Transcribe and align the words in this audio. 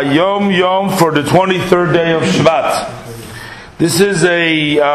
Yom 0.00 0.50
Yom 0.50 0.88
for 0.96 1.12
the 1.12 1.20
23rd 1.20 1.92
day 1.92 2.12
of 2.14 2.22
Shvat. 2.22 3.76
This 3.76 4.00
is 4.00 4.24
a 4.24 4.80
uh, 4.80 4.86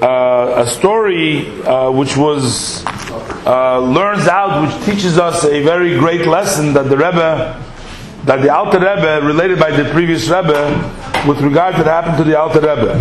uh, 0.00 0.62
a 0.64 0.66
story 0.68 1.60
uh, 1.62 1.90
which 1.90 2.16
was 2.16 2.86
uh, 2.86 3.80
learns 3.80 4.28
out, 4.28 4.62
which 4.62 4.86
teaches 4.86 5.18
us 5.18 5.44
a 5.44 5.60
very 5.64 5.98
great 5.98 6.24
lesson 6.24 6.72
that 6.74 6.84
the 6.84 6.96
Rebbe, 6.96 7.60
that 8.26 8.42
the 8.42 8.54
Alter 8.54 8.78
Rebbe, 8.78 9.26
related 9.26 9.58
by 9.58 9.72
the 9.72 9.90
previous 9.90 10.28
Rebbe, 10.28 11.24
with 11.26 11.40
regard 11.40 11.74
to 11.74 11.78
what 11.78 11.88
happened 11.88 12.16
to 12.18 12.22
the 12.22 12.38
Alter 12.38 12.60
Rebbe. 12.60 12.96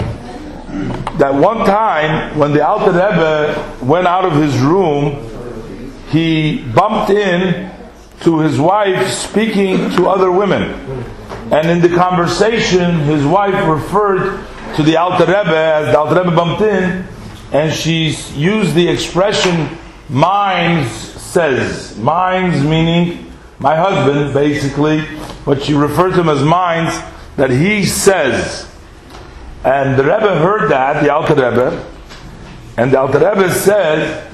That 1.19 1.35
one 1.35 1.67
time 1.67 2.35
when 2.35 2.53
the 2.53 2.67
Alter 2.67 2.93
Rebbe 2.93 3.77
went 3.83 4.07
out 4.07 4.25
of 4.25 4.33
his 4.33 4.57
room, 4.57 5.23
he 6.09 6.63
bumped 6.73 7.11
in 7.11 7.76
to 8.21 8.39
his 8.39 8.59
wife 8.59 9.07
speaking 9.07 9.91
to 9.91 10.07
other 10.07 10.31
women. 10.31 10.73
And 11.51 11.69
in 11.69 11.81
the 11.81 11.95
conversation, 11.95 12.99
his 13.01 13.25
wife 13.25 13.67
referred 13.67 14.45
to 14.75 14.83
the 14.83 14.97
Alter 14.97 15.25
Rebbe 15.25 15.55
as 15.55 15.93
the 15.93 15.99
Alter 15.99 16.23
Rebbe 16.23 16.35
bumped 16.35 16.61
in, 16.61 17.07
and 17.53 17.73
she 17.73 18.09
used 18.35 18.73
the 18.73 18.87
expression 18.89 19.77
"minds 20.09 20.91
says." 20.91 21.97
Minds 21.97 22.63
meaning 22.63 23.31
my 23.59 23.75
husband, 23.75 24.33
basically, 24.33 25.03
but 25.45 25.63
she 25.63 25.73
referred 25.73 26.11
to 26.11 26.21
him 26.21 26.29
as 26.29 26.43
minds 26.43 26.99
that 27.37 27.49
he 27.49 27.85
says. 27.85 28.67
And 29.63 29.97
the 29.97 30.03
Rebbe 30.03 30.39
heard 30.39 30.69
that, 30.69 31.03
the 31.03 31.13
Alter 31.13 31.35
Rebbe, 31.35 31.85
and 32.77 32.91
the 32.91 32.99
Alter 32.99 33.19
Rebbe 33.19 33.51
said, 33.53 34.29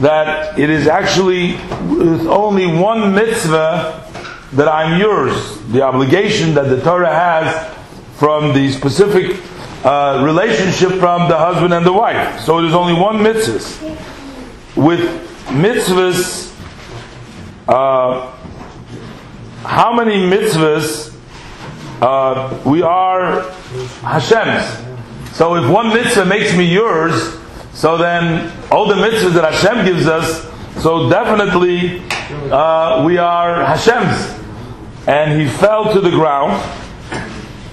that 0.00 0.58
it 0.58 0.70
is 0.70 0.86
actually 0.86 1.52
with 1.88 2.26
only 2.26 2.66
one 2.66 3.14
mitzvah 3.14 4.08
that 4.52 4.68
I'm 4.68 5.00
yours. 5.00 5.60
The 5.68 5.82
obligation 5.82 6.54
that 6.54 6.68
the 6.68 6.80
Torah 6.80 7.12
has 7.12 7.74
from 8.18 8.54
the 8.54 8.70
specific 8.72 9.40
uh, 9.84 10.22
relationship 10.24 10.90
from 11.00 11.28
the 11.28 11.36
husband 11.36 11.74
and 11.74 11.84
the 11.84 11.92
wife. 11.92 12.40
So 12.40 12.64
is 12.64 12.74
only 12.74 12.94
one 12.94 13.22
mitzvah. 13.22 13.98
With 14.76 15.00
mitzvahs, 15.48 16.54
uh, 17.68 18.30
how 19.64 19.92
many 19.92 20.16
mitzvahs 20.16 21.14
uh, 22.00 22.62
we 22.64 22.82
are 22.82 23.42
Hashem's? 24.02 25.36
So 25.36 25.56
if 25.56 25.70
one 25.70 25.88
mitzvah 25.88 26.26
makes 26.26 26.56
me 26.56 26.64
yours, 26.64 27.41
so 27.74 27.96
then, 27.96 28.52
all 28.70 28.86
the 28.86 28.94
mitzvahs 28.94 29.32
that 29.32 29.50
Hashem 29.50 29.86
gives 29.86 30.06
us, 30.06 30.46
so 30.82 31.08
definitely 31.08 32.02
uh, 32.50 33.02
we 33.04 33.16
are 33.16 33.64
Hashem's. 33.64 34.38
And 35.06 35.40
he 35.40 35.48
fell 35.48 35.92
to 35.92 36.00
the 36.00 36.10
ground, 36.10 36.52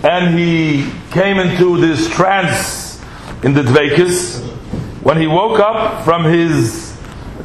and 0.03 0.39
he 0.39 0.89
came 1.11 1.38
into 1.38 1.77
this 1.77 2.09
trance 2.09 3.03
in 3.44 3.53
the 3.53 3.61
Dvekis. 3.61 4.42
When 5.03 5.17
he 5.17 5.27
woke 5.27 5.59
up 5.59 6.05
from 6.05 6.23
his 6.23 6.97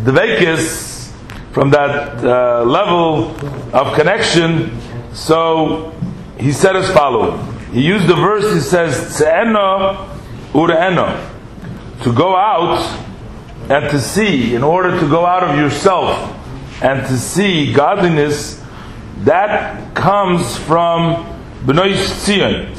Dvekis, 0.05 1.10
from 1.52 1.70
that 1.70 2.25
uh, 2.25 2.64
level 2.64 3.30
of 3.75 3.94
connection, 3.97 4.78
so 5.12 5.92
he 6.38 6.52
said 6.52 6.77
as 6.77 6.91
follows. 6.92 7.41
He 7.72 7.82
used 7.82 8.06
the 8.06 8.14
verse, 8.14 8.55
he 8.55 8.60
says, 8.60 9.19
Tse'eno 9.20 10.08
ure'eno 10.52 11.33
to 12.03 12.12
go 12.12 12.37
out 12.37 12.81
and 13.70 13.91
to 13.91 13.98
see, 13.98 14.55
in 14.55 14.62
order 14.62 14.98
to 15.00 15.09
go 15.09 15.25
out 15.25 15.42
of 15.42 15.56
yourself 15.56 16.31
and 16.83 17.06
to 17.06 17.17
see 17.17 17.73
godliness, 17.73 18.62
that 19.19 19.95
comes 19.95 20.56
from 20.59 21.25
Bnos 21.65 21.97
Tzion. 22.25 22.75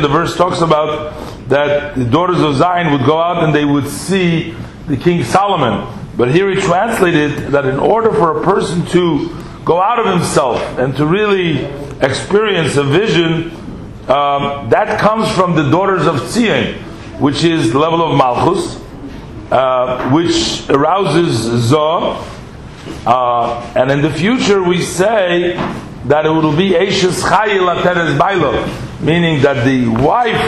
The 0.00 0.08
verse 0.08 0.36
talks 0.36 0.60
about 0.62 1.12
that 1.50 1.94
the 1.96 2.04
daughters 2.04 2.40
of 2.40 2.56
Zion 2.56 2.92
would 2.92 3.04
go 3.04 3.20
out 3.20 3.44
and 3.44 3.54
they 3.54 3.66
would 3.66 3.86
see 3.86 4.54
the 4.86 4.96
King 4.96 5.24
Solomon. 5.24 5.86
But 6.16 6.30
here 6.30 6.48
he 6.48 6.60
translated 6.60 7.52
that 7.52 7.66
in 7.66 7.78
order 7.78 8.12
for 8.12 8.40
a 8.40 8.44
person 8.44 8.86
to 8.86 9.28
go 9.64 9.80
out 9.80 9.98
of 9.98 10.06
himself 10.06 10.60
and 10.78 10.96
to 10.96 11.04
really 11.04 11.64
experience 12.00 12.76
a 12.76 12.84
vision, 12.84 13.50
um, 14.08 14.70
that 14.70 14.98
comes 14.98 15.30
from 15.32 15.54
the 15.54 15.70
daughters 15.70 16.06
of 16.06 16.16
Tzion 16.16 16.82
which 17.20 17.44
is 17.44 17.70
the 17.72 17.78
level 17.78 18.02
of 18.02 18.16
Malchus, 18.16 18.80
uh, 19.52 20.10
which 20.10 20.68
arouses 20.70 21.70
Zoh. 21.70 22.26
Uh, 23.06 23.72
and 23.76 23.90
in 23.90 24.00
the 24.00 24.10
future, 24.10 24.62
we 24.62 24.80
say 24.80 25.54
that 26.06 26.24
it 26.24 26.30
will 26.30 26.56
be 26.56 26.70
Eishes 26.70 27.22
Chayil 27.22 27.74
Ateres 27.76 28.16
Bailo, 28.18 29.00
meaning 29.02 29.42
that 29.42 29.64
the 29.64 29.88
wife 30.02 30.40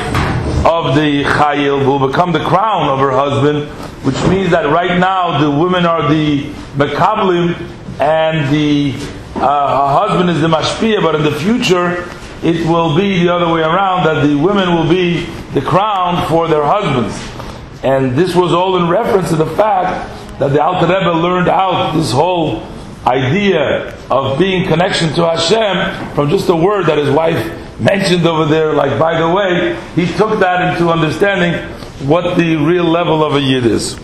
of 0.64 0.94
the 0.94 1.24
Chayil 1.24 1.86
will 1.86 2.08
become 2.08 2.32
the 2.32 2.42
crown 2.42 2.88
of 2.88 2.98
her 3.00 3.10
husband, 3.12 3.68
which 4.04 4.16
means 4.30 4.50
that 4.50 4.64
right 4.70 4.98
now 4.98 5.38
the 5.40 5.50
women 5.50 5.84
are 5.84 6.08
the 6.08 6.44
Mekablim 6.76 7.54
and 8.00 8.52
the 8.52 8.94
uh, 9.36 9.98
husband 9.98 10.30
is 10.30 10.40
the 10.40 10.48
Mashpia, 10.48 11.02
but 11.02 11.14
in 11.16 11.22
the 11.22 11.32
future 11.32 12.08
it 12.42 12.66
will 12.66 12.96
be 12.96 13.24
the 13.24 13.32
other 13.32 13.52
way 13.52 13.60
around, 13.60 14.04
that 14.04 14.26
the 14.26 14.34
women 14.34 14.74
will 14.74 14.88
be 14.88 15.24
the 15.54 15.60
crown 15.60 16.28
for 16.28 16.48
their 16.48 16.64
husbands. 16.64 17.14
And 17.84 18.16
this 18.16 18.34
was 18.34 18.52
all 18.52 18.76
in 18.76 18.88
reference 18.88 19.28
to 19.30 19.36
the 19.36 19.46
fact 19.56 20.38
that 20.38 20.48
the 20.48 20.62
Alter 20.62 20.86
Rebbe 20.86 21.12
learned 21.12 21.48
out 21.48 21.94
this 21.94 22.12
whole 22.12 22.62
idea 23.06 23.96
of 24.10 24.38
being 24.38 24.66
connection 24.66 25.12
to 25.14 25.28
Hashem 25.28 26.14
from 26.14 26.30
just 26.30 26.48
a 26.48 26.56
word 26.56 26.86
that 26.86 26.98
his 26.98 27.10
wife 27.10 27.80
mentioned 27.80 28.26
over 28.26 28.44
there, 28.44 28.72
like 28.72 28.98
by 28.98 29.18
the 29.18 29.28
way, 29.28 29.80
he 29.94 30.06
took 30.16 30.38
that 30.40 30.72
into 30.72 30.90
understanding 30.90 31.54
what 32.06 32.36
the 32.36 32.56
real 32.56 32.84
level 32.84 33.24
of 33.24 33.34
a 33.34 33.40
yid 33.40 33.66
is. 33.66 33.98